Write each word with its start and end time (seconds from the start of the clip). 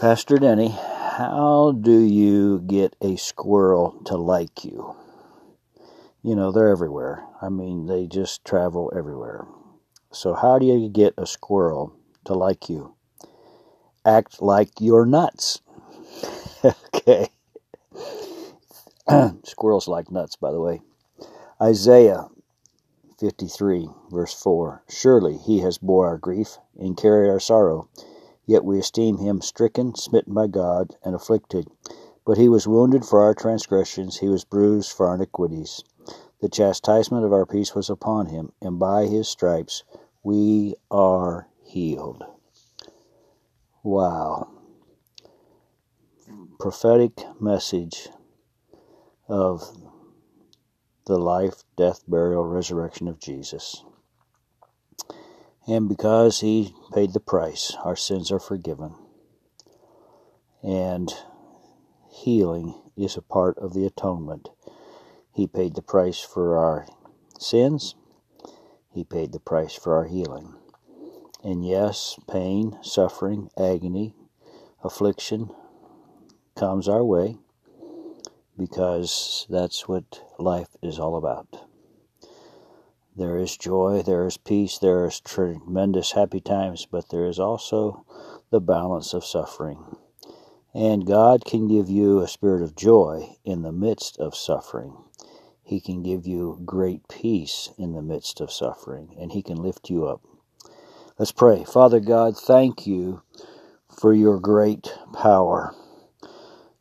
Pastor 0.00 0.38
Denny, 0.38 0.70
how 0.70 1.72
do 1.78 2.00
you 2.00 2.60
get 2.60 2.96
a 3.02 3.16
squirrel 3.16 4.00
to 4.06 4.16
like 4.16 4.64
you? 4.64 4.96
You 6.22 6.34
know, 6.34 6.50
they're 6.50 6.70
everywhere. 6.70 7.26
I 7.42 7.50
mean, 7.50 7.84
they 7.84 8.06
just 8.06 8.42
travel 8.42 8.90
everywhere. 8.96 9.46
So, 10.10 10.32
how 10.32 10.58
do 10.58 10.64
you 10.64 10.88
get 10.88 11.12
a 11.18 11.26
squirrel 11.26 11.94
to 12.24 12.32
like 12.32 12.70
you? 12.70 12.94
Act 14.06 14.40
like 14.40 14.70
you're 14.80 15.04
nuts. 15.04 15.60
okay. 16.64 17.28
Squirrels 19.44 19.86
like 19.86 20.10
nuts, 20.10 20.34
by 20.34 20.50
the 20.50 20.60
way. 20.60 20.80
Isaiah 21.60 22.28
53, 23.18 23.90
verse 24.10 24.32
4 24.32 24.82
Surely 24.88 25.36
he 25.36 25.58
has 25.58 25.76
bore 25.76 26.08
our 26.08 26.16
grief 26.16 26.56
and 26.78 26.96
carried 26.96 27.28
our 27.28 27.38
sorrow 27.38 27.90
Yet 28.50 28.64
we 28.64 28.80
esteem 28.80 29.18
him 29.18 29.42
stricken, 29.42 29.94
smitten 29.94 30.34
by 30.34 30.48
God, 30.48 30.96
and 31.04 31.14
afflicted. 31.14 31.68
But 32.26 32.36
he 32.36 32.48
was 32.48 32.66
wounded 32.66 33.04
for 33.04 33.20
our 33.20 33.32
transgressions, 33.32 34.18
he 34.18 34.28
was 34.28 34.42
bruised 34.42 34.90
for 34.90 35.06
our 35.06 35.14
iniquities. 35.14 35.84
The 36.40 36.48
chastisement 36.48 37.24
of 37.24 37.32
our 37.32 37.46
peace 37.46 37.76
was 37.76 37.88
upon 37.88 38.26
him, 38.26 38.50
and 38.60 38.76
by 38.76 39.06
his 39.06 39.28
stripes 39.28 39.84
we 40.24 40.74
are 40.90 41.46
healed. 41.62 42.24
Wow. 43.84 44.48
Prophetic 46.58 47.22
message 47.40 48.08
of 49.28 49.62
the 51.06 51.18
life, 51.18 51.62
death, 51.76 52.02
burial, 52.08 52.44
resurrection 52.44 53.06
of 53.06 53.20
Jesus. 53.20 53.84
And 55.66 55.88
because 55.88 56.40
he 56.40 56.74
paid 56.92 57.12
the 57.12 57.20
price, 57.20 57.76
our 57.84 57.96
sins 57.96 58.32
are 58.32 58.40
forgiven. 58.40 58.94
And 60.62 61.12
healing 62.10 62.74
is 62.96 63.16
a 63.16 63.22
part 63.22 63.56
of 63.58 63.72
the 63.74 63.86
atonement. 63.86 64.48
He 65.32 65.46
paid 65.46 65.74
the 65.74 65.82
price 65.82 66.20
for 66.20 66.58
our 66.58 66.86
sins, 67.38 67.94
he 68.92 69.04
paid 69.04 69.32
the 69.32 69.40
price 69.40 69.74
for 69.74 69.94
our 69.94 70.06
healing. 70.06 70.54
And 71.42 71.66
yes, 71.66 72.18
pain, 72.28 72.78
suffering, 72.82 73.48
agony, 73.56 74.14
affliction 74.82 75.50
comes 76.56 76.88
our 76.88 77.04
way 77.04 77.38
because 78.58 79.46
that's 79.48 79.88
what 79.88 80.22
life 80.38 80.76
is 80.82 80.98
all 80.98 81.16
about. 81.16 81.69
There 83.20 83.36
is 83.36 83.54
joy, 83.54 84.00
there 84.00 84.26
is 84.26 84.38
peace, 84.38 84.78
there 84.78 85.04
is 85.04 85.20
tremendous 85.20 86.12
happy 86.12 86.40
times, 86.40 86.86
but 86.90 87.10
there 87.10 87.26
is 87.26 87.38
also 87.38 88.06
the 88.48 88.62
balance 88.62 89.12
of 89.12 89.26
suffering. 89.26 89.98
And 90.72 91.06
God 91.06 91.44
can 91.44 91.68
give 91.68 91.90
you 91.90 92.20
a 92.20 92.28
spirit 92.28 92.62
of 92.62 92.74
joy 92.74 93.36
in 93.44 93.60
the 93.60 93.72
midst 93.72 94.16
of 94.16 94.34
suffering. 94.34 94.96
He 95.62 95.82
can 95.82 96.02
give 96.02 96.26
you 96.26 96.62
great 96.64 97.08
peace 97.08 97.68
in 97.76 97.92
the 97.92 98.00
midst 98.00 98.40
of 98.40 98.50
suffering, 98.50 99.14
and 99.20 99.32
He 99.32 99.42
can 99.42 99.62
lift 99.62 99.90
you 99.90 100.06
up. 100.06 100.22
Let's 101.18 101.30
pray. 101.30 101.64
Father 101.64 102.00
God, 102.00 102.38
thank 102.38 102.86
you 102.86 103.20
for 104.00 104.14
your 104.14 104.40
great 104.40 104.94
power. 105.12 105.74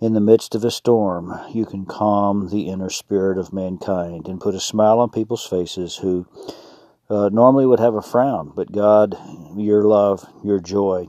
In 0.00 0.12
the 0.12 0.20
midst 0.20 0.54
of 0.54 0.64
a 0.64 0.70
storm, 0.70 1.36
you 1.52 1.66
can 1.66 1.84
calm 1.84 2.50
the 2.50 2.68
inner 2.68 2.88
spirit 2.88 3.36
of 3.36 3.52
mankind 3.52 4.28
and 4.28 4.40
put 4.40 4.54
a 4.54 4.60
smile 4.60 5.00
on 5.00 5.10
people's 5.10 5.44
faces 5.44 5.96
who 5.96 6.24
uh, 7.10 7.30
normally 7.32 7.66
would 7.66 7.80
have 7.80 7.96
a 7.96 8.02
frown. 8.02 8.52
But 8.54 8.70
God, 8.70 9.16
your 9.56 9.82
love, 9.82 10.24
your 10.44 10.60
joy 10.60 11.08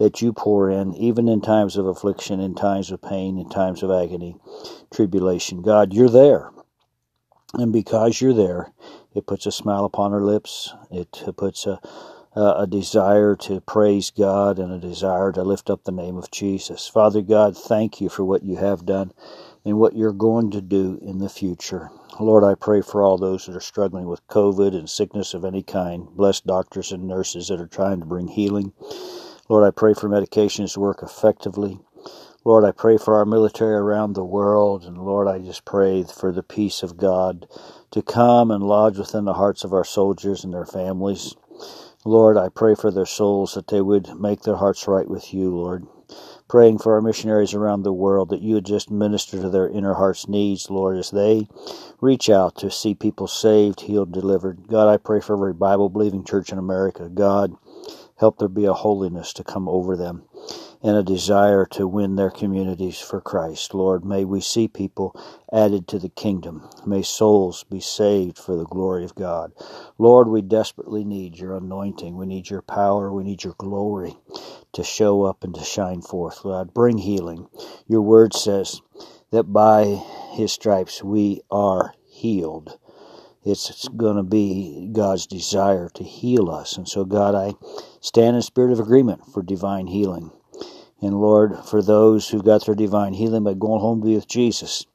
that 0.00 0.20
you 0.20 0.32
pour 0.32 0.68
in, 0.68 0.94
even 0.94 1.28
in 1.28 1.42
times 1.42 1.76
of 1.76 1.86
affliction, 1.86 2.40
in 2.40 2.56
times 2.56 2.90
of 2.90 3.00
pain, 3.00 3.38
in 3.38 3.48
times 3.48 3.84
of 3.84 3.92
agony, 3.92 4.36
tribulation, 4.92 5.62
God, 5.62 5.92
you're 5.92 6.08
there. 6.08 6.50
And 7.54 7.72
because 7.72 8.20
you're 8.20 8.34
there, 8.34 8.72
it 9.14 9.28
puts 9.28 9.46
a 9.46 9.52
smile 9.52 9.84
upon 9.84 10.12
our 10.12 10.22
lips. 10.22 10.74
It 10.90 11.22
puts 11.36 11.66
a 11.66 11.78
uh, 12.36 12.54
a 12.58 12.66
desire 12.66 13.36
to 13.36 13.60
praise 13.60 14.10
God 14.10 14.58
and 14.58 14.72
a 14.72 14.78
desire 14.78 15.32
to 15.32 15.42
lift 15.42 15.70
up 15.70 15.84
the 15.84 15.92
name 15.92 16.16
of 16.16 16.30
Jesus. 16.30 16.88
Father 16.88 17.22
God, 17.22 17.56
thank 17.56 18.00
you 18.00 18.08
for 18.08 18.24
what 18.24 18.42
you 18.42 18.56
have 18.56 18.84
done 18.86 19.12
and 19.64 19.78
what 19.78 19.96
you're 19.96 20.12
going 20.12 20.50
to 20.50 20.60
do 20.60 20.98
in 21.02 21.18
the 21.18 21.28
future. 21.28 21.90
Lord, 22.20 22.44
I 22.44 22.54
pray 22.54 22.80
for 22.80 23.02
all 23.02 23.18
those 23.18 23.46
that 23.46 23.56
are 23.56 23.60
struggling 23.60 24.06
with 24.06 24.26
COVID 24.28 24.74
and 24.74 24.88
sickness 24.88 25.34
of 25.34 25.44
any 25.44 25.62
kind. 25.62 26.08
Bless 26.14 26.40
doctors 26.40 26.92
and 26.92 27.08
nurses 27.08 27.48
that 27.48 27.60
are 27.60 27.66
trying 27.66 28.00
to 28.00 28.06
bring 28.06 28.28
healing. 28.28 28.72
Lord, 29.48 29.66
I 29.66 29.70
pray 29.70 29.94
for 29.94 30.08
medications 30.08 30.74
to 30.74 30.80
work 30.80 31.02
effectively. 31.02 31.78
Lord, 32.44 32.64
I 32.64 32.72
pray 32.72 32.98
for 32.98 33.16
our 33.16 33.24
military 33.24 33.74
around 33.74 34.12
the 34.12 34.24
world. 34.24 34.84
And 34.84 34.98
Lord, 34.98 35.28
I 35.28 35.38
just 35.38 35.64
pray 35.64 36.04
for 36.04 36.30
the 36.30 36.42
peace 36.42 36.82
of 36.82 36.96
God 36.96 37.46
to 37.90 38.02
come 38.02 38.50
and 38.50 38.62
lodge 38.62 38.98
within 38.98 39.24
the 39.24 39.34
hearts 39.34 39.64
of 39.64 39.72
our 39.72 39.84
soldiers 39.84 40.44
and 40.44 40.52
their 40.52 40.66
families. 40.66 41.34
Lord, 42.06 42.36
I 42.36 42.50
pray 42.50 42.74
for 42.74 42.90
their 42.90 43.06
souls 43.06 43.54
that 43.54 43.68
they 43.68 43.80
would 43.80 44.20
make 44.20 44.42
their 44.42 44.56
hearts 44.56 44.86
right 44.86 45.08
with 45.08 45.32
you, 45.32 45.56
Lord. 45.56 45.86
Praying 46.48 46.78
for 46.78 46.92
our 46.92 47.00
missionaries 47.00 47.54
around 47.54 47.82
the 47.82 47.94
world 47.94 48.28
that 48.28 48.42
you 48.42 48.56
would 48.56 48.66
just 48.66 48.90
minister 48.90 49.40
to 49.40 49.48
their 49.48 49.70
inner 49.70 49.94
heart's 49.94 50.28
needs, 50.28 50.68
Lord, 50.68 50.98
as 50.98 51.10
they 51.10 51.48
reach 52.02 52.28
out 52.28 52.56
to 52.56 52.70
see 52.70 52.94
people 52.94 53.26
saved, 53.26 53.80
healed, 53.80 54.12
delivered. 54.12 54.68
God, 54.68 54.92
I 54.92 54.98
pray 54.98 55.20
for 55.20 55.32
every 55.32 55.54
Bible 55.54 55.88
believing 55.88 56.24
church 56.24 56.52
in 56.52 56.58
America. 56.58 57.08
God, 57.08 57.54
help 58.18 58.38
there 58.38 58.48
be 58.48 58.66
a 58.66 58.74
holiness 58.74 59.32
to 59.32 59.42
come 59.42 59.66
over 59.66 59.96
them 59.96 60.24
and 60.82 60.96
a 60.96 61.02
desire 61.02 61.66
to 61.66 61.88
win 61.88 62.16
their 62.16 62.30
communities 62.30 63.00
for 63.00 63.20
Christ. 63.20 63.74
Lord, 63.74 64.04
may 64.04 64.24
we 64.24 64.40
see 64.40 64.68
people 64.68 65.14
added 65.52 65.88
to 65.88 65.98
the 65.98 66.10
kingdom. 66.10 66.68
May 66.86 67.02
souls 67.02 67.64
be 67.64 67.80
saved 67.80 68.38
for 68.38 68.56
the 68.56 68.66
glory 68.66 69.04
of 69.04 69.14
God. 69.14 69.52
Lord, 69.98 70.28
we 70.28 70.42
desperately 70.42 71.04
need 71.04 71.38
your 71.38 71.56
anointing. 71.56 72.16
We 72.16 72.26
need 72.26 72.50
your 72.50 72.62
power. 72.62 73.12
We 73.12 73.24
need 73.24 73.44
your 73.44 73.54
glory 73.58 74.16
to 74.72 74.84
show 74.84 75.22
up 75.22 75.44
and 75.44 75.54
to 75.54 75.64
shine 75.64 76.02
forth. 76.02 76.44
Lord, 76.44 76.74
bring 76.74 76.98
healing. 76.98 77.48
Your 77.88 78.02
word 78.02 78.34
says 78.34 78.82
that 79.30 79.44
by 79.44 79.84
his 80.32 80.52
stripes 80.52 81.02
we 81.02 81.40
are 81.50 81.94
healed. 82.06 82.78
It's 83.44 83.88
going 83.88 84.16
to 84.16 84.22
be 84.22 84.88
God's 84.90 85.26
desire 85.26 85.90
to 85.90 86.02
heal 86.02 86.50
us. 86.50 86.78
And 86.78 86.88
so, 86.88 87.04
God, 87.04 87.34
I 87.34 87.52
stand 88.00 88.36
in 88.36 88.42
spirit 88.42 88.72
of 88.72 88.80
agreement 88.80 89.26
for 89.26 89.42
divine 89.42 89.86
healing. 89.86 90.30
And 91.02 91.20
Lord, 91.20 91.58
for 91.66 91.82
those 91.82 92.30
who 92.30 92.42
got 92.42 92.64
their 92.64 92.74
divine 92.74 93.12
healing 93.12 93.44
by 93.44 93.52
going 93.52 93.80
home 93.80 94.00
to 94.00 94.06
be 94.06 94.14
with 94.14 94.26
Jesus, 94.26 94.86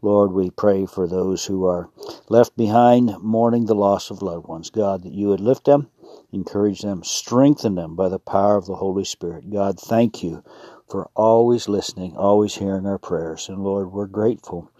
Lord, 0.00 0.32
we 0.32 0.48
pray 0.48 0.86
for 0.86 1.06
those 1.06 1.44
who 1.44 1.66
are 1.66 1.90
left 2.30 2.56
behind 2.56 3.18
mourning 3.20 3.66
the 3.66 3.74
loss 3.74 4.10
of 4.10 4.22
loved 4.22 4.46
ones. 4.46 4.70
God, 4.70 5.02
that 5.02 5.12
you 5.12 5.28
would 5.28 5.40
lift 5.40 5.66
them, 5.66 5.90
encourage 6.32 6.80
them, 6.80 7.04
strengthen 7.04 7.74
them 7.74 7.96
by 7.96 8.08
the 8.08 8.18
power 8.18 8.56
of 8.56 8.64
the 8.64 8.76
Holy 8.76 9.04
Spirit. 9.04 9.50
God, 9.50 9.78
thank 9.78 10.22
you 10.22 10.42
for 10.88 11.10
always 11.14 11.68
listening, 11.68 12.16
always 12.16 12.54
hearing 12.54 12.86
our 12.86 12.98
prayers. 12.98 13.50
And 13.50 13.62
Lord, 13.62 13.92
we're 13.92 14.06
grateful 14.06 14.70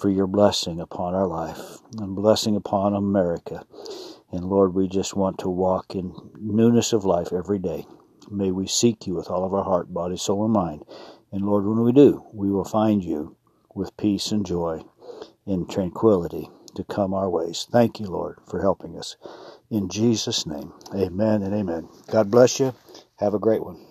for 0.00 0.08
your 0.08 0.26
blessing 0.26 0.80
upon 0.80 1.14
our 1.14 1.26
life 1.26 1.78
and 1.98 2.16
blessing 2.16 2.56
upon 2.56 2.94
America. 2.94 3.64
And 4.32 4.44
Lord, 4.44 4.74
we 4.74 4.88
just 4.88 5.14
want 5.14 5.38
to 5.38 5.48
walk 5.48 5.94
in 5.94 6.14
newness 6.40 6.92
of 6.92 7.04
life 7.04 7.32
every 7.32 7.58
day. 7.58 7.86
May 8.30 8.50
we 8.50 8.66
seek 8.66 9.06
you 9.06 9.14
with 9.14 9.28
all 9.28 9.44
of 9.44 9.52
our 9.52 9.64
heart, 9.64 9.92
body, 9.92 10.16
soul, 10.16 10.44
and 10.44 10.52
mind. 10.52 10.84
And 11.32 11.44
Lord, 11.44 11.66
when 11.66 11.82
we 11.82 11.92
do, 11.92 12.24
we 12.32 12.50
will 12.50 12.64
find 12.64 13.04
you 13.04 13.36
with 13.74 13.96
peace 13.96 14.32
and 14.32 14.46
joy 14.46 14.82
and 15.46 15.68
tranquility 15.68 16.48
to 16.76 16.84
come 16.84 17.12
our 17.12 17.28
ways. 17.28 17.66
Thank 17.70 18.00
you, 18.00 18.06
Lord, 18.06 18.38
for 18.46 18.60
helping 18.60 18.96
us. 18.96 19.16
In 19.70 19.88
Jesus' 19.88 20.46
name, 20.46 20.72
amen 20.94 21.42
and 21.42 21.54
amen. 21.54 21.88
God 22.08 22.30
bless 22.30 22.60
you. 22.60 22.74
Have 23.18 23.34
a 23.34 23.38
great 23.38 23.64
one. 23.64 23.89